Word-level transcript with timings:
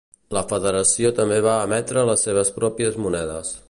La 0.37 0.41
Federació 0.51 1.11
també 1.21 1.39
va 1.49 1.55
emetre 1.69 2.09
les 2.11 2.27
seves 2.29 2.53
pròpies 2.61 3.01
monedes. 3.07 3.59